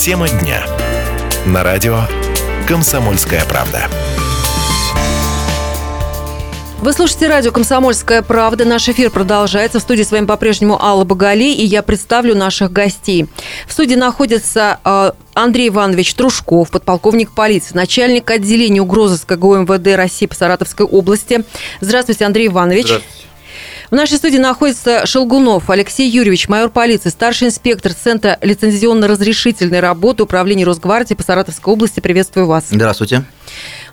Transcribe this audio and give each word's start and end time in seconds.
Тема 0.00 0.30
дня. 0.30 0.64
На 1.44 1.62
радио 1.62 2.04
«Комсомольская 2.66 3.44
правда». 3.44 3.86
Вы 6.80 6.94
слушаете 6.94 7.28
радио 7.28 7.52
«Комсомольская 7.52 8.22
правда». 8.22 8.64
Наш 8.64 8.88
эфир 8.88 9.10
продолжается. 9.10 9.78
В 9.78 9.82
студии 9.82 10.02
с 10.02 10.10
вами 10.10 10.24
по-прежнему 10.24 10.82
Алла 10.82 11.04
Багали, 11.04 11.52
и 11.52 11.66
я 11.66 11.82
представлю 11.82 12.34
наших 12.34 12.72
гостей. 12.72 13.26
В 13.66 13.72
студии 13.72 13.94
находится 13.94 14.80
э, 14.82 15.12
Андрей 15.34 15.68
Иванович 15.68 16.14
Трушков, 16.14 16.70
подполковник 16.70 17.32
полиции, 17.32 17.74
начальник 17.74 18.30
отделения 18.30 18.80
угрозыска 18.80 19.36
ГУМВД 19.36 19.96
России 19.96 20.24
по 20.24 20.34
Саратовской 20.34 20.86
области. 20.86 21.44
Здравствуйте, 21.82 22.24
Андрей 22.24 22.46
Иванович. 22.46 22.86
Здравствуйте. 22.86 23.19
В 23.90 23.94
нашей 23.96 24.18
студии 24.18 24.38
находится 24.38 25.04
Шелгунов 25.04 25.68
Алексей 25.68 26.08
Юрьевич, 26.08 26.48
майор 26.48 26.70
полиции, 26.70 27.08
старший 27.08 27.48
инспектор 27.48 27.92
Центра 27.92 28.38
лицензионно-разрешительной 28.40 29.80
работы 29.80 30.22
Управления 30.22 30.64
Росгвардии 30.64 31.14
по 31.14 31.24
Саратовской 31.24 31.74
области. 31.74 31.98
Приветствую 31.98 32.46
вас. 32.46 32.66
Здравствуйте. 32.70 33.24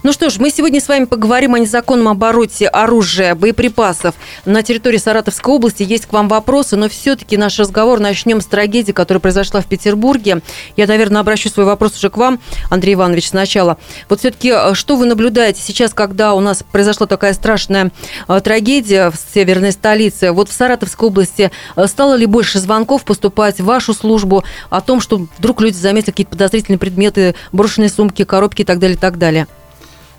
Ну 0.03 0.13
что 0.13 0.29
ж, 0.29 0.37
мы 0.37 0.51
сегодня 0.51 0.79
с 0.79 0.87
вами 0.87 1.05
поговорим 1.05 1.55
о 1.55 1.59
незаконном 1.59 2.07
обороте 2.09 2.67
оружия, 2.67 3.33
боеприпасов 3.35 4.13
на 4.45 4.61
территории 4.61 4.97
Саратовской 4.97 5.55
области. 5.55 5.83
Есть 5.83 6.05
к 6.05 6.13
вам 6.13 6.27
вопросы, 6.27 6.75
но 6.75 6.87
все-таки 6.87 7.35
наш 7.35 7.57
разговор 7.57 7.99
начнем 7.99 8.39
с 8.39 8.45
трагедии, 8.45 8.91
которая 8.91 9.19
произошла 9.19 9.59
в 9.59 9.65
Петербурге. 9.65 10.41
Я, 10.75 10.87
наверное, 10.87 11.21
обращу 11.21 11.49
свой 11.49 11.65
вопрос 11.65 11.97
уже 11.97 12.09
к 12.09 12.17
вам, 12.17 12.39
Андрей 12.69 12.93
Иванович, 12.93 13.29
сначала. 13.29 13.77
Вот 14.07 14.19
все-таки, 14.19 14.51
э, 14.55 14.75
что 14.75 14.95
вы 14.95 15.07
наблюдаете 15.07 15.61
сейчас, 15.61 15.93
когда 15.93 16.35
у 16.35 16.39
нас 16.39 16.63
произошла 16.71 17.07
такая 17.07 17.33
страшная 17.33 17.91
э, 18.27 18.39
трагедия 18.41 19.09
в 19.09 19.15
северной 19.33 19.71
столице? 19.71 20.31
Вот 20.31 20.49
в 20.49 20.53
Саратовской 20.53 21.09
области 21.09 21.51
э, 21.75 21.87
стало 21.87 22.13
ли 22.13 22.27
больше 22.27 22.59
звонков 22.59 23.03
поступать 23.03 23.59
в 23.59 23.65
вашу 23.65 23.93
службу 23.95 24.43
о 24.69 24.79
том, 24.81 25.01
что 25.01 25.27
вдруг 25.39 25.59
люди 25.59 25.75
заметили 25.75 26.11
какие-то 26.11 26.31
подозрительные 26.31 26.79
предметы, 26.79 27.35
брошенные 27.51 27.89
сумки, 27.89 28.23
коробки 28.23 28.61
и 28.61 28.65
так 28.65 28.77
далее, 28.77 28.95
и 28.95 28.99
так 28.99 29.17
далее? 29.17 29.46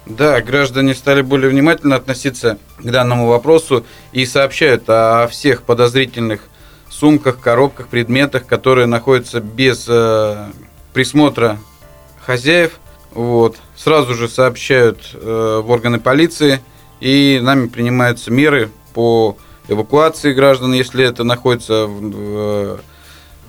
Да, 0.09 0.41
граждане 0.41 0.95
стали 0.95 1.21
более 1.21 1.51
внимательно 1.51 1.97
относиться 1.97 2.59
к 2.79 2.91
данному 2.91 3.27
вопросу 3.27 3.85
и 4.13 4.25
сообщают 4.25 4.85
о 4.89 5.29
всех 5.29 5.63
подозрительных 5.65 6.41
сумках, 6.89 7.41
коробках, 7.41 7.89
предметах, 7.89 8.47
которые 8.47 8.87
находятся 8.87 9.41
без 9.41 9.85
э, 9.87 10.47
присмотра 10.95 11.59
хозяев. 12.25 12.81
Вот. 13.13 13.57
Сразу 13.77 14.15
же 14.15 14.29
сообщают 14.29 14.99
э, 15.13 15.61
в 15.63 15.71
органы 15.71 16.01
полиции, 16.01 16.61
и 17.01 17.39
нами 17.43 17.69
принимаются 17.69 18.31
меры 18.31 18.71
по 18.95 19.37
эвакуации 19.69 20.33
граждан, 20.33 20.73
если 20.73 21.05
это 21.05 21.23
находится 21.23 21.87
в, 21.87 22.81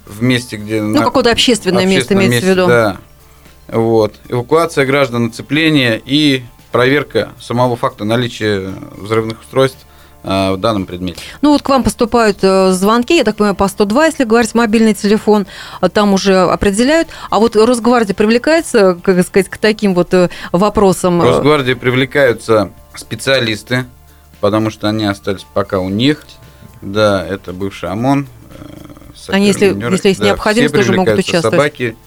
в 0.06 0.22
месте, 0.22 0.58
где... 0.58 0.82
Ну, 0.82 1.02
какое-то 1.02 1.32
общественное, 1.32 1.86
общественное 1.86 2.28
место, 2.28 2.30
имеется 2.30 2.48
в 2.48 2.52
виду. 2.52 2.68
Да, 2.68 2.98
вот. 3.72 4.16
Эвакуация 4.28 4.86
граждан, 4.86 5.28
оцепление 5.28 6.02
и 6.04 6.44
проверка 6.72 7.30
самого 7.40 7.76
факта 7.76 8.06
наличия 8.06 8.74
взрывных 8.98 9.42
устройств 9.42 9.86
э, 10.24 10.52
в 10.54 10.58
данном 10.58 10.86
предмете. 10.86 11.20
Ну 11.42 11.52
вот 11.52 11.62
к 11.62 11.70
вам 11.70 11.84
поступают 11.84 12.40
э, 12.42 12.72
звонки, 12.72 13.18
я 13.18 13.24
так 13.24 13.36
понимаю, 13.36 13.56
по 13.56 13.68
102, 13.68 14.06
если 14.08 14.24
говорить 14.24 14.54
мобильный 14.56 14.94
телефон, 14.94 15.48
а 15.82 15.90
там 15.90 16.14
уже 16.14 16.36
определяют. 16.40 17.10
А 17.30 17.40
вот 17.40 17.56
Росгвардия 17.56 18.16
привлекается, 18.16 19.00
как 19.04 19.24
сказать, 19.26 19.50
к 19.50 19.58
таким 19.58 19.94
вот 19.94 20.14
э, 20.14 20.30
вопросам? 20.52 21.22
Росгвардии 21.22 21.74
привлекаются 21.74 22.72
специалисты, 22.96 23.86
потому 24.42 24.70
что 24.70 24.90
они 24.90 25.06
остались 25.06 25.46
пока 25.54 25.80
у 25.80 25.90
них. 25.90 26.26
Да, 26.82 27.26
это 27.26 27.52
бывший 27.52 27.90
ОМОН. 27.90 28.28
Они, 29.28 29.48
если, 29.48 29.66
если 29.92 30.08
есть 30.10 30.22
да, 30.22 30.28
необходимость, 30.28 30.74
тоже 30.74 30.94
могут 30.94 31.20
участвовать. 31.20 31.56
Собаки. 31.56 31.98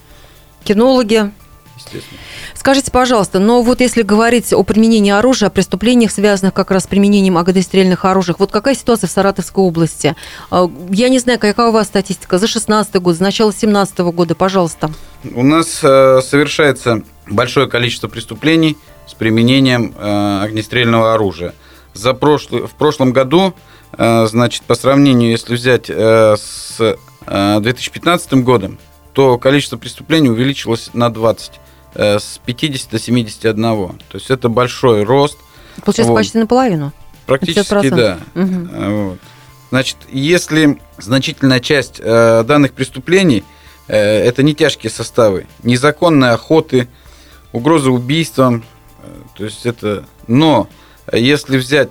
Кинологи 0.64 1.30
естественно. 1.76 2.20
Скажите, 2.54 2.90
пожалуйста, 2.90 3.38
но 3.38 3.62
вот 3.62 3.80
если 3.80 4.02
говорить 4.02 4.52
о 4.52 4.62
применении 4.62 5.12
оружия, 5.12 5.48
о 5.48 5.50
преступлениях, 5.50 6.10
связанных 6.10 6.54
как 6.54 6.70
раз 6.70 6.84
с 6.84 6.86
применением 6.86 7.38
огнестрельных 7.38 8.04
оружий, 8.04 8.34
вот 8.38 8.50
какая 8.50 8.74
ситуация 8.74 9.08
в 9.08 9.10
Саратовской 9.10 9.62
области? 9.64 10.16
А, 10.50 10.70
я 10.90 11.08
не 11.08 11.18
знаю, 11.18 11.38
какая 11.38 11.68
у 11.68 11.72
вас 11.72 11.86
статистика 11.86 12.38
за 12.38 12.46
16 12.46 12.94
год, 12.96 13.16
за 13.16 13.22
начало 13.22 13.52
17 13.52 13.98
года, 13.98 14.34
пожалуйста. 14.34 14.90
У 15.34 15.42
нас 15.42 15.80
э, 15.82 16.20
совершается 16.22 17.02
большое 17.26 17.68
количество 17.68 18.08
преступлений 18.08 18.76
с 19.06 19.14
применением 19.14 19.94
э, 19.96 20.40
огнестрельного 20.42 21.14
оружия. 21.14 21.54
За 21.94 22.14
прошлый, 22.14 22.66
в 22.66 22.72
прошлом 22.72 23.12
году, 23.12 23.54
э, 23.96 24.26
значит, 24.26 24.62
по 24.62 24.74
сравнению, 24.74 25.30
если 25.30 25.54
взять 25.54 25.88
с 25.88 26.96
2015 27.24 28.32
годом, 28.42 28.78
то 29.12 29.38
количество 29.38 29.76
преступлений 29.76 30.28
увеличилось 30.28 30.90
на 30.92 31.10
20. 31.10 31.60
Э, 31.94 32.18
с 32.18 32.40
50 32.44 32.90
до 32.90 32.98
71. 32.98 33.62
То 33.62 33.94
есть 34.14 34.30
это 34.30 34.48
большой 34.48 35.04
рост. 35.04 35.38
Получается, 35.84 36.12
вот. 36.12 36.18
почти 36.18 36.38
наполовину. 36.38 36.92
Практически, 37.26 37.72
50%. 37.72 37.90
да. 37.90 38.18
Угу. 38.34 39.08
Вот. 39.08 39.18
Значит, 39.70 39.96
если 40.10 40.80
значительная 40.98 41.60
часть 41.60 41.98
э, 41.98 42.44
данных 42.44 42.72
преступлений 42.72 43.44
э, 43.88 43.96
это 43.96 44.42
не 44.42 44.54
тяжкие 44.54 44.90
составы, 44.90 45.46
незаконные 45.62 46.32
охоты, 46.32 46.88
угроза 47.52 47.90
убийством, 47.90 48.64
э, 49.02 49.06
то 49.36 49.44
есть 49.44 49.66
это. 49.66 50.04
Но 50.26 50.68
если 51.12 51.58
взять, 51.58 51.90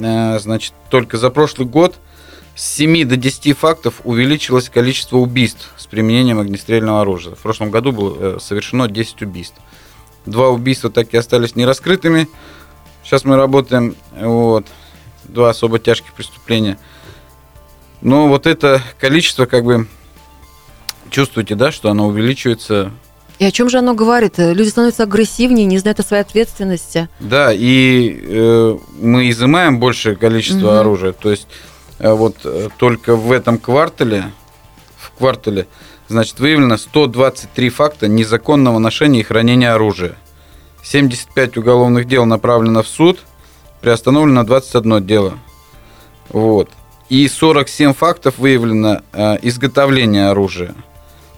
э, 0.00 0.38
значит, 0.40 0.72
только 0.90 1.18
за 1.18 1.30
прошлый 1.30 1.68
год 1.68 1.96
с 2.56 2.76
7 2.76 3.04
до 3.04 3.16
10 3.16 3.56
фактов 3.56 4.00
увеличилось 4.02 4.70
количество 4.70 5.18
убийств 5.18 5.72
с 5.76 5.86
применением 5.86 6.40
огнестрельного 6.40 7.02
оружия. 7.02 7.34
В 7.34 7.38
прошлом 7.40 7.70
году 7.70 7.92
было 7.92 8.16
э, 8.18 8.38
совершено 8.40 8.88
10 8.88 9.22
убийств. 9.22 9.56
Два 10.24 10.48
убийства 10.48 10.90
так 10.90 11.12
и 11.12 11.18
остались 11.18 11.54
нераскрытыми. 11.54 12.28
Сейчас 13.04 13.24
мы 13.24 13.36
работаем, 13.36 13.94
вот, 14.18 14.66
два 15.24 15.50
особо 15.50 15.78
тяжких 15.78 16.14
преступления. 16.14 16.78
Но 18.00 18.26
вот 18.26 18.46
это 18.46 18.82
количество, 18.98 19.44
как 19.44 19.64
бы, 19.64 19.86
чувствуете, 21.10 21.54
да, 21.54 21.70
что 21.70 21.90
оно 21.90 22.08
увеличивается 22.08 22.90
и 23.38 23.44
о 23.44 23.50
чем 23.50 23.68
же 23.68 23.76
оно 23.76 23.92
говорит? 23.92 24.38
Люди 24.38 24.70
становятся 24.70 25.02
агрессивнее, 25.02 25.66
не 25.66 25.76
знают 25.76 26.00
о 26.00 26.02
своей 26.02 26.22
ответственности. 26.22 27.10
Да, 27.20 27.52
и 27.52 28.18
э, 28.18 28.78
мы 28.98 29.28
изымаем 29.28 29.78
большее 29.78 30.16
количество 30.16 30.68
угу. 30.68 30.76
оружия. 30.76 31.12
То 31.12 31.30
есть 31.30 31.46
вот 31.98 32.36
э, 32.44 32.68
только 32.78 33.16
в 33.16 33.32
этом 33.32 33.58
квартале, 33.58 34.32
в 34.98 35.10
квартале, 35.18 35.66
значит, 36.08 36.38
выявлено 36.40 36.76
123 36.76 37.70
факта 37.70 38.08
незаконного 38.08 38.78
ношения 38.78 39.20
и 39.20 39.24
хранения 39.24 39.72
оружия. 39.72 40.16
75 40.82 41.56
уголовных 41.56 42.06
дел 42.06 42.26
направлено 42.26 42.82
в 42.82 42.88
суд, 42.88 43.20
приостановлено 43.80 44.44
21 44.44 45.06
дело. 45.06 45.38
Вот. 46.28 46.70
И 47.08 47.26
47 47.28 47.92
фактов 47.94 48.38
выявлено 48.38 49.00
э, 49.12 49.36
изготовление 49.42 50.28
оружия. 50.28 50.74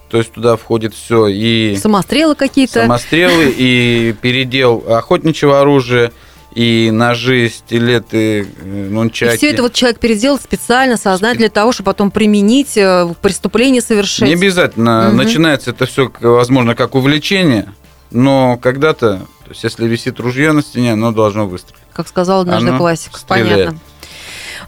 То 0.09 0.17
есть 0.17 0.31
туда 0.33 0.57
входит 0.57 0.95
все 0.95 1.27
и... 1.27 1.75
Самострелы 1.75 2.33
какие-то. 2.35 2.81
Самострелы 2.81 3.53
и 3.55 4.15
передел 4.19 4.83
охотничьего 4.87 5.61
оружия, 5.61 6.11
и 6.53 6.89
ножи, 6.91 7.49
стилеты, 7.49 8.41
э, 8.41 8.89
нунчаки. 8.89 9.35
И 9.35 9.37
все 9.37 9.51
это 9.51 9.63
вот 9.63 9.73
человек 9.73 9.99
переделал 9.99 10.39
специально, 10.39 10.97
сознательно 10.97 11.39
для 11.39 11.49
того, 11.49 11.71
чтобы 11.71 11.85
потом 11.85 12.11
применить 12.11 12.75
э, 12.77 13.05
в 13.05 13.15
преступлении 13.15 13.79
совершить. 13.79 14.27
Не 14.27 14.33
обязательно. 14.33 15.09
Угу. 15.09 15.17
Начинается 15.17 15.71
это 15.71 15.85
все, 15.85 16.11
возможно, 16.21 16.75
как 16.75 16.95
увлечение, 16.95 17.73
но 18.11 18.57
когда-то, 18.57 19.17
то 19.43 19.49
есть 19.49 19.63
если 19.63 19.87
висит 19.87 20.19
ружье 20.19 20.51
на 20.51 20.61
стене, 20.61 20.93
оно 20.93 21.11
должно 21.11 21.47
выстрелить. 21.47 21.79
Как 21.93 22.07
сказал 22.07 22.41
однажды 22.41 22.75
классик, 22.77 23.19
понятно. 23.27 23.79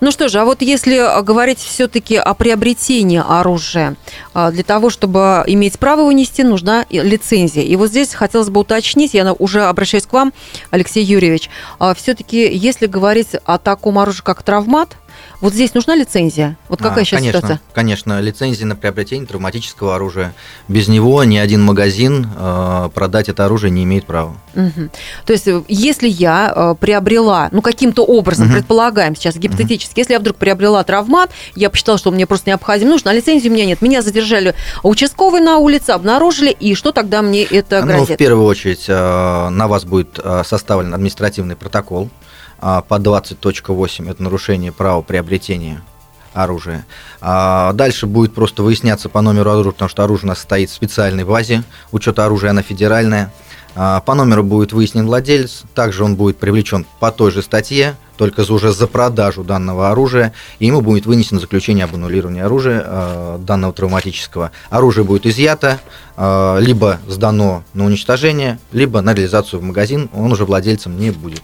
Ну 0.01 0.09
что 0.09 0.29
же, 0.29 0.39
а 0.39 0.45
вот 0.45 0.63
если 0.63 0.97
а, 0.97 1.22
говорить 1.22 1.59
все-таки 1.59 2.16
о 2.16 2.34
приобретении 2.34 3.24
оружия, 3.24 3.95
а, 4.33 4.50
для 4.50 4.63
того, 4.63 4.89
чтобы 4.89 5.44
иметь 5.45 5.77
право 5.77 6.01
его 6.01 6.12
нести, 6.12 6.42
нужна 6.42 6.88
лицензия. 6.89 7.62
И 7.62 7.75
вот 7.75 7.89
здесь 7.89 8.15
хотелось 8.15 8.50
бы 8.50 8.62
уточнить, 8.62 9.13
я 9.13 9.31
уже 9.33 9.62
обращаюсь 9.62 10.07
к 10.07 10.13
вам, 10.13 10.33
Алексей 10.71 11.03
Юрьевич, 11.03 11.51
а, 11.77 11.94
все-таки 11.94 12.51
если 12.51 12.88
говорить 12.88 13.36
о 13.45 13.59
таком 13.59 14.00
оружии, 14.00 14.24
как 14.24 14.42
травмат, 14.42 14.98
вот 15.41 15.53
здесь 15.53 15.73
нужна 15.73 15.95
лицензия? 15.95 16.55
Вот 16.69 16.81
какая 16.81 17.01
а, 17.01 17.05
сейчас 17.05 17.19
конечно, 17.19 17.39
ситуация? 17.39 17.61
Конечно, 17.73 18.21
лицензия 18.21 18.67
на 18.67 18.75
приобретение 18.75 19.25
травматического 19.25 19.95
оружия. 19.95 20.35
Без 20.67 20.88
него 20.88 21.23
ни 21.23 21.38
один 21.38 21.63
магазин 21.63 22.27
э, 22.38 22.89
продать 22.93 23.27
это 23.27 23.45
оружие 23.45 23.71
не 23.71 23.83
имеет 23.83 24.05
права. 24.05 24.38
Угу. 24.55 24.89
То 25.25 25.33
есть, 25.33 25.47
э, 25.47 25.63
если 25.67 26.07
я 26.07 26.53
э, 26.55 26.75
приобрела, 26.79 27.49
ну, 27.51 27.63
каким-то 27.63 28.05
образом, 28.05 28.47
угу. 28.47 28.53
предполагаем 28.53 29.15
сейчас 29.15 29.35
гипотетически, 29.38 29.93
угу. 29.93 29.99
если 30.01 30.13
я 30.13 30.19
вдруг 30.19 30.38
приобрела 30.38 30.83
травмат, 30.83 31.31
я 31.55 31.71
посчитала, 31.71 31.97
что 31.97 32.11
мне 32.11 32.27
просто 32.27 32.51
необходим 32.51 32.89
нужен, 32.89 33.07
а 33.07 33.13
лицензии 33.13 33.49
у 33.49 33.51
меня 33.51 33.65
нет. 33.65 33.81
Меня 33.81 34.03
задержали 34.03 34.53
участковые 34.83 35.43
на 35.43 35.57
улице, 35.57 35.89
обнаружили, 35.89 36.51
и 36.51 36.75
что 36.75 36.91
тогда 36.91 37.23
мне 37.23 37.43
это 37.43 37.81
грозит? 37.81 38.09
Ну, 38.09 38.15
в 38.15 38.17
первую 38.17 38.45
очередь, 38.45 38.85
э, 38.88 39.49
на 39.49 39.67
вас 39.67 39.85
будет 39.85 40.19
э, 40.23 40.43
составлен 40.45 40.93
административный 40.93 41.55
протокол, 41.55 42.09
а, 42.63 42.83
по 42.83 42.95
20.8 42.95 44.11
это 44.11 44.21
нарушение 44.21 44.71
права 44.71 45.01
приобретения 45.01 45.31
оружия. 46.33 46.86
А 47.19 47.74
дальше 47.74 48.07
будет 48.07 48.33
просто 48.33 48.63
выясняться 48.63 49.10
по 49.10 49.22
номеру 49.22 49.51
оружия, 49.51 49.74
потому 49.74 49.89
что 49.89 50.04
оружие 50.04 50.25
у 50.25 50.30
нас 50.30 50.39
стоит 50.39 50.69
в 50.69 50.74
специальной 50.74 51.24
базе 51.24 51.63
учета 51.92 52.25
оружия, 52.25 52.51
она 52.51 52.62
федеральная. 52.62 53.31
А, 53.74 54.01
по 54.01 54.16
номеру 54.16 54.44
будет 54.44 54.74
выяснен 54.74 55.06
владелец, 55.06 55.63
также 55.74 56.04
он 56.04 56.16
будет 56.16 56.38
привлечен 56.38 56.86
по 57.00 57.12
той 57.12 57.31
же 57.31 57.42
статье, 57.42 57.95
только 58.18 58.42
уже 58.51 58.74
за 58.74 58.86
продажу 58.88 59.44
данного 59.44 59.92
оружия, 59.92 60.33
и 60.60 60.66
ему 60.68 60.81
будет 60.81 61.06
вынесено 61.06 61.39
заключение 61.39 61.86
об 61.86 61.95
аннулировании 61.95 62.42
оружия 62.42 62.84
э, 62.86 63.38
данного 63.39 63.72
травматического. 63.72 64.51
Оружие 64.69 65.06
будет 65.06 65.25
изъято, 65.25 65.80
э, 66.18 66.57
либо 66.60 67.00
сдано 67.07 67.63
на 67.74 67.86
уничтожение, 67.86 68.60
либо 68.74 69.00
на 69.01 69.13
реализацию 69.13 69.62
в 69.62 69.63
магазин, 69.63 70.10
он 70.13 70.34
уже 70.34 70.44
владельцем 70.45 71.00
не 71.00 71.12
будет. 71.12 71.42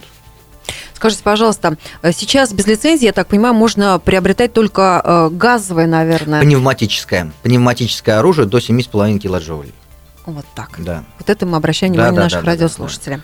Скажите, 0.97 1.21
пожалуйста, 1.21 1.77
сейчас 2.11 2.51
без 2.53 2.65
лицензии, 2.65 3.05
я 3.05 3.13
так 3.13 3.27
понимаю, 3.27 3.53
можно 3.53 3.99
приобретать 3.99 4.51
только 4.51 4.99
э, 5.03 5.29
газовое, 5.31 5.85
наверное. 5.85 6.41
Пневматическое. 6.41 7.31
Пневматическое 7.44 8.17
оружие 8.17 8.47
до 8.47 8.57
7,5 8.57 9.19
килоджоулей. 9.19 9.75
Вот 10.27 10.45
так. 10.56 10.71
Да. 10.77 11.06
Вот 11.19 11.29
это 11.29 11.45
мы 11.45 11.56
обращаем 11.56 11.94
внимание 11.94 12.18
да, 12.18 12.24
наших 12.24 12.44
да, 12.44 12.51
радиослушателей. 12.51 13.15
Да, 13.15 13.24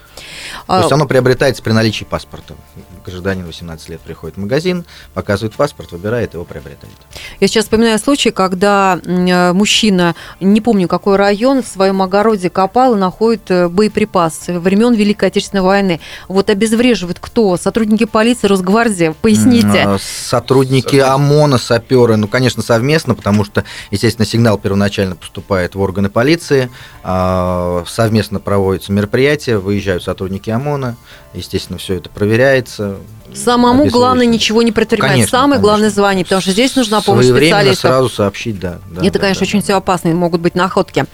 да. 0.68 0.76
То 0.76 0.80
есть 0.80 0.92
оно 0.94 1.06
приобретается 1.06 1.62
при 1.62 1.74
наличии 1.74 2.06
паспорта. 2.06 2.56
Гражданин 3.06 3.46
18 3.46 3.90
лет 3.90 4.00
приходит 4.00 4.38
в 4.38 4.40
магазин, 4.40 4.86
показывает 5.14 5.54
паспорт, 5.54 5.92
выбирает, 5.92 6.34
его 6.34 6.46
приобретает. 6.46 6.94
Я 7.42 7.48
сейчас 7.50 7.66
вспоминаю 7.66 8.00
случай, 8.00 8.32
когда 8.32 8.98
э, 9.04 9.52
мужчина, 9.52 10.16
не 10.40 10.62
помню 10.62 10.88
какой 10.88 11.18
район, 11.18 11.62
в 11.62 11.68
своем 11.68 12.02
огороде 12.02 12.50
копал 12.50 12.96
и 12.96 12.98
находит 12.98 13.52
э, 13.52 13.68
боеприпасы 13.68 14.58
времен 14.58 14.94
Великой 14.94 15.28
Отечественной 15.28 15.62
войны. 15.62 16.00
Вот 16.30 16.50
обезвреживают 16.50 17.18
кто? 17.20 17.58
Сотрудники 17.58 18.06
полиции, 18.06 18.48
Росгвардии? 18.48 19.14
Поясните. 19.22 19.84
А, 19.86 19.98
сотрудники 20.00 20.96
ОМОНа, 20.96 21.58
саперы, 21.58 22.16
ну, 22.16 22.30
конечно, 22.30 22.64
совместно, 22.64 23.14
потому 23.14 23.44
что, 23.44 23.66
естественно, 23.92 24.26
сигнал 24.26 24.58
первоначально 24.58 25.18
поступает 25.18 25.76
в 25.76 25.82
органы 25.82 26.10
полиции, 26.10 26.64
а, 26.64 26.74
совместно 27.02 28.40
проводятся 28.40 28.92
мероприятия, 28.94 29.58
выезжают 29.58 30.04
сотрудники 30.04 30.50
ОМОНа, 30.50 30.96
естественно, 31.34 31.78
все 31.80 31.96
это 31.96 32.10
проверяется. 32.10 32.98
Самому 33.36 33.86
главное 33.86 34.26
ничего 34.26 34.62
не 34.62 34.72
предпринимать. 34.72 35.12
Конечно, 35.12 35.32
Самое 35.32 35.54
конечно. 35.54 35.62
главное 35.64 35.90
звонить, 35.90 36.28
потому 36.28 36.42
что 36.42 36.52
здесь 36.52 36.76
нужна 36.76 37.02
помощь 37.02 37.26
специалистов. 37.26 37.80
сразу 37.80 38.10
сообщить, 38.10 38.60
да. 38.60 38.80
да 38.92 39.02
Это, 39.02 39.14
да, 39.14 39.20
конечно, 39.20 39.42
да, 39.42 39.50
очень 39.50 39.60
да. 39.60 39.64
все 39.64 39.74
опасные 39.76 40.14
могут 40.14 40.42
быть 40.42 40.56
находки. 40.56 41.06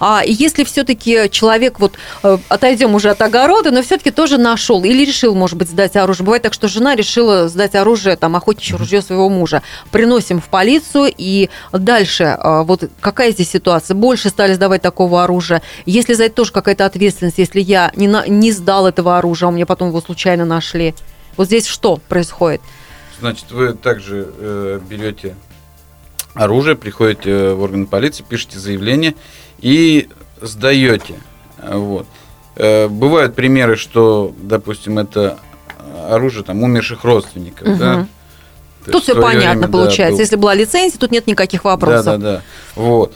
А 0.00 0.22
если 0.24 0.64
все-таки 0.64 1.28
человек, 1.30 1.80
вот 1.80 1.94
э, 2.22 2.38
отойдем 2.48 2.94
уже 2.94 3.10
от 3.10 3.22
огорода, 3.22 3.70
но 3.70 3.82
все-таки 3.82 4.10
тоже 4.10 4.38
нашел 4.38 4.84
или 4.84 5.04
решил, 5.04 5.34
может 5.34 5.56
быть, 5.56 5.68
сдать 5.68 5.96
оружие. 5.96 6.24
Бывает 6.24 6.42
так, 6.42 6.52
что 6.52 6.68
жена 6.68 6.94
решила 6.94 7.48
сдать 7.48 7.74
оружие, 7.74 8.16
там, 8.16 8.36
охотничье 8.36 8.76
ружье 8.76 9.00
своего 9.02 9.28
мужа. 9.28 9.62
Приносим 9.90 10.40
в 10.40 10.48
полицию, 10.48 11.12
и 11.16 11.48
дальше, 11.72 12.24
э, 12.24 12.62
вот 12.64 12.90
какая 13.00 13.32
здесь 13.32 13.50
ситуация? 13.50 13.94
Больше 13.94 14.28
стали 14.28 14.54
сдавать 14.54 14.82
такого 14.82 15.24
оружия. 15.24 15.62
Если 15.86 16.14
за 16.14 16.24
это 16.24 16.34
тоже 16.36 16.52
какая-то 16.52 16.84
ответственность, 16.84 17.38
если 17.38 17.60
я 17.60 17.92
не, 17.96 18.08
на, 18.08 18.26
не 18.26 18.52
сдал 18.52 18.86
этого 18.86 19.18
оружия, 19.18 19.48
а 19.48 19.50
у 19.50 19.54
меня 19.54 19.61
потом 19.66 19.88
его 19.88 20.00
случайно 20.00 20.44
нашли. 20.44 20.94
Вот 21.36 21.46
здесь 21.46 21.66
что 21.66 21.96
происходит? 22.08 22.60
Значит, 23.20 23.50
вы 23.52 23.72
также 23.74 24.28
э, 24.36 24.80
берете 24.88 25.36
оружие, 26.34 26.76
приходите 26.76 27.52
в 27.52 27.62
орган 27.62 27.86
полиции, 27.86 28.24
пишете 28.28 28.58
заявление 28.58 29.14
и 29.60 30.08
сдаете. 30.40 31.14
Вот. 31.62 32.06
Э, 32.56 32.88
бывают 32.88 33.34
примеры, 33.34 33.76
что, 33.76 34.34
допустим, 34.40 34.98
это 34.98 35.38
оружие 36.08 36.44
там 36.44 36.62
умерших 36.62 37.04
родственников, 37.04 37.68
Мгм. 37.68 37.78
да. 37.78 38.06
То 38.84 38.92
Тут 38.92 39.02
все 39.04 39.14
понятно 39.14 39.50
время, 39.50 39.66
да, 39.66 39.68
получается. 39.68 40.14
был- 40.16 40.20
Если 40.20 40.36
была 40.36 40.54
лицензия, 40.54 40.98
тут 40.98 41.12
нет 41.12 41.26
никаких 41.28 41.64
вопросов. 41.64 42.04
Да, 42.04 42.16
да, 42.16 42.32
да. 42.36 42.42
Вот. 42.74 43.14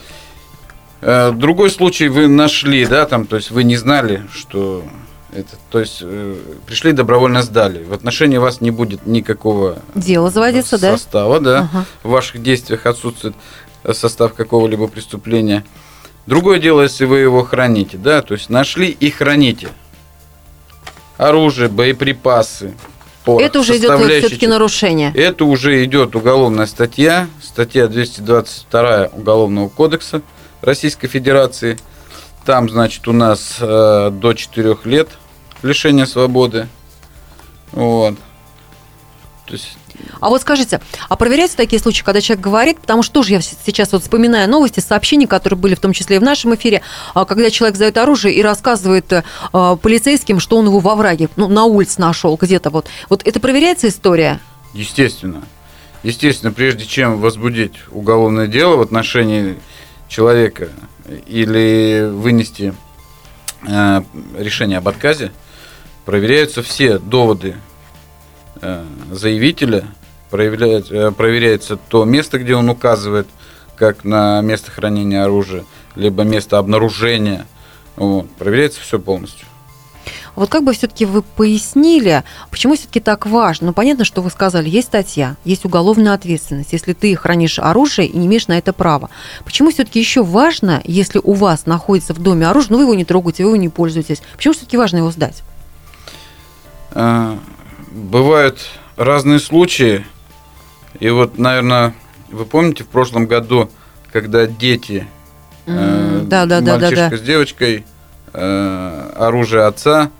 Э, 1.01 1.31
Другой 1.31 1.69
случай 1.69 2.07
вы 2.07 2.27
нашли, 2.27 2.85
да, 2.85 3.05
там, 3.05 3.27
то 3.27 3.35
есть 3.35 3.51
вы 3.51 3.63
не 3.65 3.75
знали, 3.75 4.25
что 4.33 4.83
это, 5.31 5.55
то 5.69 5.79
есть 5.79 5.99
э, 6.01 6.35
пришли 6.65 6.93
добровольно 6.93 7.41
сдали. 7.41 7.83
В 7.83 7.93
отношении 7.93 8.37
вас 8.37 8.61
не 8.61 8.71
будет 8.71 9.05
никакого 9.05 9.79
Дело 9.95 10.29
заводится, 10.31 10.77
да? 10.79 10.97
состава, 10.97 11.39
да. 11.39 11.69
Ага. 11.71 11.85
В 12.03 12.09
ваших 12.09 12.41
действиях 12.41 12.85
отсутствует 12.85 13.35
э, 13.83 13.93
состав 13.93 14.33
какого-либо 14.33 14.87
преступления. 14.87 15.65
Другое 16.25 16.59
дело, 16.59 16.81
если 16.81 17.05
вы 17.05 17.19
его 17.19 17.43
храните, 17.43 17.97
да, 17.97 18.21
то 18.21 18.33
есть 18.33 18.49
нашли 18.49 18.87
и 18.89 19.09
храните. 19.09 19.69
Оружие, 21.17 21.67
боеприпасы, 21.67 22.73
порох, 23.25 23.41
Это 23.41 23.59
уже 23.59 23.77
идет 23.77 23.99
все-таки 23.99 24.45
нарушение. 24.47 25.11
это 25.15 25.45
уже 25.45 25.83
идет 25.83 26.15
уголовная 26.15 26.67
статья, 26.67 27.27
статья 27.41 27.87
222 27.87 29.09
Уголовного 29.13 29.67
кодекса 29.69 30.21
Российской 30.61 31.07
Федерации. 31.07 31.77
Там, 32.47 32.69
значит, 32.69 33.05
у 33.09 33.11
нас 33.11 33.57
э, 33.59 34.09
до 34.09 34.33
4 34.33 34.77
лет 34.85 35.09
лишения 35.63 36.05
свободы. 36.05 36.69
Вот. 37.73 38.15
То 39.45 39.53
есть, 39.53 39.77
А 40.21 40.29
вот 40.29 40.43
скажите, 40.43 40.79
а 41.09 41.17
проверяются 41.17 41.57
такие 41.57 41.81
случаи, 41.81 42.03
когда 42.03 42.21
человек 42.21 42.41
говорит, 42.41 42.79
потому 42.79 43.03
что 43.03 43.15
тоже 43.15 43.33
я 43.33 43.41
сейчас 43.41 43.91
вот 43.91 44.03
вспоминаю 44.03 44.49
новости, 44.49 44.79
сообщения, 44.79 45.27
которые 45.27 45.59
были 45.59 45.75
в 45.75 45.81
том 45.81 45.91
числе 45.91 46.15
и 46.15 46.19
в 46.19 46.23
нашем 46.23 46.55
эфире, 46.55 46.83
а, 47.13 47.25
когда 47.25 47.49
человек 47.49 47.75
сдает 47.75 47.97
оружие 47.97 48.33
и 48.33 48.41
рассказывает 48.41 49.11
э, 49.11 49.23
а, 49.51 49.75
полицейским, 49.75 50.39
что 50.39 50.55
он 50.55 50.67
его 50.67 50.79
во 50.79 50.95
враге, 50.95 51.27
ну, 51.35 51.49
на 51.49 51.65
улице 51.65 51.99
нашел 51.99 52.37
где-то 52.37 52.69
вот. 52.69 52.87
Вот 53.09 53.27
это 53.27 53.41
проверяется 53.41 53.89
история? 53.89 54.39
естественно, 54.73 55.43
естественно, 56.01 56.53
прежде 56.53 56.85
чем 56.85 57.19
возбудить 57.19 57.73
уголовное 57.91 58.47
дело 58.47 58.77
в 58.77 58.81
отношении 58.81 59.57
человека 60.07 60.69
или 61.25 62.09
вынести 62.11 62.73
э, 63.67 64.01
решение 64.37 64.77
об 64.77 64.87
отказе, 64.87 65.31
проверяются 66.05 66.61
все 66.61 66.99
доводы 66.99 67.55
э, 68.61 68.85
заявителя, 69.11 69.85
проявляет- 70.29 70.91
э, 70.91 71.11
проверяется 71.11 71.77
то 71.77 72.05
место, 72.05 72.39
где 72.39 72.55
он 72.55 72.69
указывает, 72.69 73.27
как 73.75 74.03
на 74.03 74.41
место 74.41 74.71
хранения 74.71 75.23
оружия, 75.23 75.63
либо 75.95 76.23
место 76.23 76.57
обнаружения. 76.57 77.45
Вот, 77.95 78.29
проверяется 78.35 78.81
все 78.81 78.99
полностью. 78.99 79.46
Вот 80.37 80.51
как 80.51 80.63
бы 80.63 80.73
все-таки 80.73 81.05
вы 81.05 81.23
пояснили, 81.23 82.23
почему 82.51 82.75
все-таки 82.75 82.99
так 82.99 83.25
важно? 83.25 83.67
Ну, 83.67 83.73
понятно, 83.73 84.05
что 84.05 84.21
вы 84.21 84.29
сказали, 84.29 84.69
есть 84.69 84.89
статья, 84.89 85.35
есть 85.43 85.65
уголовная 85.65 86.13
ответственность, 86.13 86.73
если 86.73 86.93
ты 86.93 87.15
хранишь 87.15 87.57
оружие 87.57 88.07
и 88.07 88.15
не 88.15 88.27
имеешь 88.27 88.47
на 88.47 88.55
это 88.55 88.71
права. 88.71 89.09
Почему 89.45 89.71
все-таки 89.71 89.99
еще 89.99 90.21
важно, 90.21 90.79
если 90.83 91.19
у 91.23 91.33
вас 91.33 91.65
находится 91.65 92.13
в 92.13 92.19
доме 92.19 92.47
оружие, 92.47 92.73
но 92.73 92.77
вы 92.77 92.83
его 92.83 92.93
не 92.93 93.03
трогаете, 93.03 93.45
вы 93.45 93.49
его 93.49 93.55
не 93.57 93.69
пользуетесь, 93.69 94.21
почему 94.35 94.53
все-таки 94.53 94.77
важно 94.77 94.97
его 94.97 95.09
сдать? 95.09 95.41
А, 96.91 97.39
Бывают 97.89 98.59
разные 98.95 99.39
случаи. 99.39 100.05
И 100.99 101.09
вот, 101.09 101.39
наверное, 101.39 101.95
вы 102.29 102.45
помните 102.45 102.83
в 102.83 102.87
прошлом 102.89 103.25
году, 103.25 103.71
когда 104.11 104.45
дети, 104.45 105.07
э, 105.65 106.21
Да, 106.25 106.45
да, 106.45 106.61
да, 106.61 106.77
да, 106.77 106.79
мальчишка 106.79 107.09
да. 107.09 107.17
с 107.17 107.21
девочкой, 107.21 107.85
э, 108.33 109.11
оружие 109.15 109.63
отца, 109.63 110.11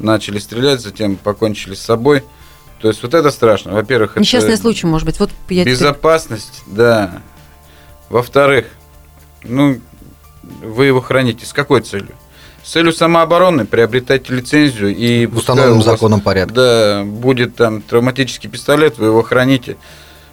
начали 0.00 0.38
стрелять, 0.38 0.80
затем 0.80 1.16
покончили 1.16 1.74
с 1.74 1.80
собой. 1.80 2.24
То 2.80 2.88
есть 2.88 3.02
вот 3.02 3.14
это 3.14 3.30
страшно. 3.30 3.72
Во-первых, 3.74 4.12
это 4.12 4.20
Несчастный 4.20 4.56
случай, 4.56 4.86
может 4.86 5.06
быть. 5.06 5.20
Вот 5.20 5.30
я 5.48 5.62
теперь- 5.62 5.74
безопасность, 5.74 6.62
да. 6.66 7.22
Во-вторых, 8.08 8.66
ну, 9.44 9.80
вы 10.42 10.86
его 10.86 11.00
храните. 11.00 11.44
С 11.46 11.52
какой 11.52 11.82
целью? 11.82 12.14
С 12.62 12.72
целью 12.72 12.92
самообороны 12.92 13.64
приобретайте 13.66 14.34
лицензию 14.34 14.94
и 14.94 15.26
В 15.26 15.36
установленном 15.38 15.82
законом 15.82 16.20
порядке. 16.20 16.54
да, 16.54 17.04
будет 17.04 17.56
там 17.56 17.80
травматический 17.82 18.50
пистолет, 18.50 18.98
вы 18.98 19.06
его 19.06 19.22
храните. 19.22 19.76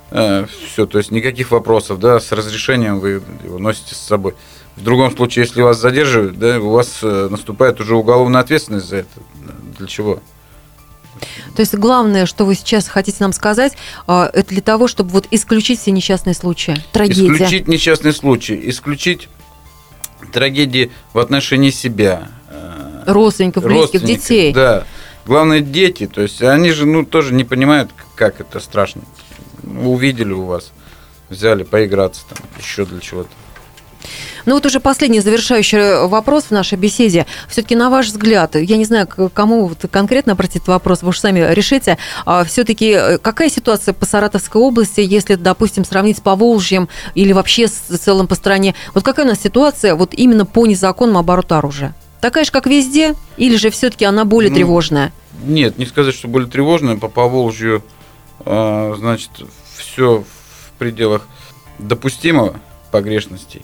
все, 0.10 0.86
то 0.86 0.98
есть 1.00 1.12
никаких 1.12 1.52
вопросов, 1.52 2.00
да, 2.00 2.20
с 2.22 2.32
разрешением 2.32 3.00
вы 3.00 3.22
его 3.44 3.60
носите 3.60 3.94
с 3.94 3.98
собой. 3.98 4.36
В 4.78 4.84
другом 4.84 5.16
случае, 5.16 5.46
если 5.46 5.62
вас 5.62 5.80
задерживают, 5.80 6.38
да, 6.38 6.60
у 6.60 6.70
вас 6.70 7.00
э, 7.02 7.28
наступает 7.30 7.82
уже 7.82 7.96
уголовная 7.96 8.42
ответственность 8.42 8.88
за 8.88 8.98
это. 8.98 9.10
Для 9.80 9.88
чего? 9.88 10.22
То 11.56 11.62
есть 11.62 11.74
главное, 11.74 12.28
что 12.28 12.46
вы 12.46 12.54
сейчас 12.54 12.88
хотите 12.88 13.18
нам 13.22 13.34
сказать, 13.34 13.74
а, 14.06 14.30
это 14.32 14.50
для 14.50 14.62
того, 14.62 14.88
чтобы 14.88 15.10
вот 15.10 15.28
исключить 15.32 15.80
все 15.80 15.90
несчастные 15.92 16.36
случаи, 16.36 16.78
трагедия. 16.92 17.34
Исключить 17.34 17.68
несчастный 17.68 18.14
случай, 18.14 18.60
исключить 18.70 19.30
трагедии 20.32 20.92
в 21.14 21.20
отношении 21.20 21.72
себя. 21.72 22.30
э, 22.52 23.04
Родственников, 23.08 23.64
близких, 23.64 24.02
родственников, 24.02 24.24
детей. 24.24 24.54
Да. 24.54 24.84
Главное, 25.26 25.60
дети, 25.62 26.08
то 26.08 26.22
есть 26.22 26.42
они 26.44 26.72
же, 26.72 26.86
ну, 26.86 27.04
тоже 27.04 27.34
не 27.34 27.44
понимают, 27.44 27.90
как 28.16 28.40
это 28.40 28.60
страшно. 28.60 29.02
Увидели 29.64 30.32
у 30.32 30.46
вас, 30.46 30.72
взяли 31.30 31.64
поиграться 31.64 32.22
там, 32.30 32.38
еще 32.60 32.86
для 32.86 33.00
чего-то. 33.00 33.30
Ну 34.48 34.54
вот 34.54 34.66
уже 34.66 34.80
последний 34.80 35.20
завершающий 35.20 36.08
вопрос 36.08 36.46
в 36.46 36.52
нашей 36.52 36.78
беседе. 36.78 37.26
Все-таки 37.50 37.76
на 37.76 37.90
ваш 37.90 38.08
взгляд, 38.08 38.56
я 38.56 38.78
не 38.78 38.86
знаю, 38.86 39.06
к 39.06 39.28
кому 39.30 39.68
вот 39.68 39.80
конкретно 39.92 40.32
обратить 40.32 40.66
вопрос, 40.68 41.02
вы 41.02 41.10
уж 41.10 41.20
сами 41.20 41.46
решите, 41.54 41.98
а 42.26 42.46
все-таки 42.46 42.92
э, 42.92 43.18
какая 43.18 43.50
ситуация 43.50 43.94
по 43.94 44.06
Саратовской 44.06 44.62
области, 44.62 45.02
если, 45.02 45.36
допустим, 45.36 45.84
сравнить 45.84 46.20
с 46.20 46.22
Поволжьем 46.22 46.88
или 47.14 47.34
вообще 47.34 47.68
с 47.68 47.98
целым 47.98 48.26
по 48.28 48.36
стране? 48.36 48.74
Вот 48.94 49.04
какая 49.04 49.26
у 49.26 49.30
нас 49.30 49.42
ситуация 49.42 49.96
вот 49.96 50.14
именно 50.14 50.46
по 50.46 50.66
незаконному 50.66 51.20
обороту 51.20 51.56
оружия? 51.56 51.94
Такая 52.22 52.46
же, 52.46 52.52
как 52.52 52.68
везде, 52.68 53.16
или 53.36 53.58
же 53.58 53.70
все-таки 53.70 54.06
она 54.06 54.24
более 54.24 54.50
Ну, 54.50 54.56
тревожная? 54.56 55.12
Нет, 55.44 55.78
не 55.78 55.86
сказать, 55.86 56.16
что 56.16 56.30
более 56.30 56.50
тревожная. 56.50 56.96
По 56.96 57.10
Поволжью, 57.10 57.84
э, 58.46 58.96
значит, 58.98 59.32
все 59.78 60.24
в 60.24 60.80
пределах 60.80 61.28
допустимого 61.80 62.56
погрешностей. 62.92 63.64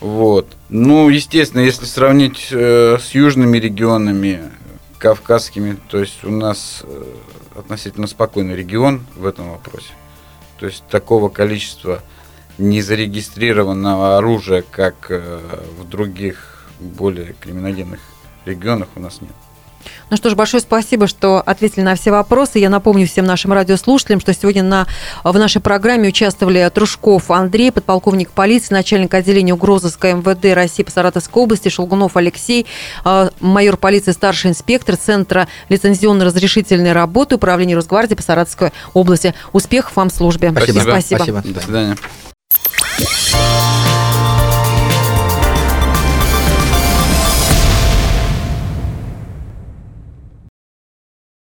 Вот. 0.00 0.46
Ну, 0.68 1.08
естественно, 1.08 1.60
если 1.62 1.84
сравнить 1.84 2.48
э, 2.50 2.98
с 3.00 3.10
южными 3.14 3.58
регионами, 3.58 4.42
кавказскими, 4.98 5.78
то 5.88 5.98
есть 5.98 6.24
у 6.24 6.30
нас 6.30 6.82
э, 6.84 7.04
относительно 7.56 8.06
спокойный 8.06 8.56
регион 8.56 9.06
в 9.16 9.26
этом 9.26 9.50
вопросе. 9.50 9.92
То 10.58 10.66
есть 10.66 10.84
такого 10.88 11.28
количества 11.28 12.02
незарегистрированного 12.58 14.18
оружия, 14.18 14.64
как 14.68 15.06
э, 15.10 15.40
в 15.78 15.88
других 15.88 16.68
более 16.80 17.34
криминогенных 17.40 18.00
регионах 18.44 18.88
у 18.96 19.00
нас 19.00 19.20
нет. 19.20 19.32
Ну 20.10 20.16
что 20.16 20.30
ж, 20.30 20.34
большое 20.34 20.60
спасибо, 20.60 21.06
что 21.06 21.40
ответили 21.44 21.82
на 21.82 21.94
все 21.94 22.10
вопросы. 22.10 22.58
Я 22.58 22.70
напомню 22.70 23.06
всем 23.06 23.24
нашим 23.24 23.52
радиослушателям, 23.52 24.20
что 24.20 24.32
сегодня 24.32 24.62
на, 24.62 24.86
в 25.24 25.36
нашей 25.38 25.60
программе 25.60 26.08
участвовали 26.08 26.68
Трушков 26.72 27.30
Андрей, 27.30 27.70
подполковник 27.70 28.30
полиции, 28.30 28.74
начальник 28.74 29.12
отделения 29.14 29.54
угрозыска 29.54 30.12
МВД 30.14 30.54
России 30.54 30.82
по 30.82 30.90
Саратовской 30.90 31.42
области, 31.42 31.68
Шелгунов 31.68 32.16
Алексей, 32.16 32.66
э, 33.04 33.30
майор 33.40 33.76
полиции, 33.76 34.12
старший 34.12 34.50
инспектор 34.50 34.96
Центра 34.96 35.48
лицензионно-разрешительной 35.68 36.92
работы 36.92 37.36
Управления 37.36 37.76
Росгвардии 37.76 38.14
по 38.14 38.22
Саратовской 38.22 38.72
области. 38.94 39.34
Успехов 39.52 39.96
вам 39.96 40.08
в 40.10 40.14
службе. 40.14 40.50
Спасибо. 40.50 40.80
Спасибо. 40.80 41.16
Спасибо. 41.18 41.42
До 41.42 41.60
свидания. 41.60 41.96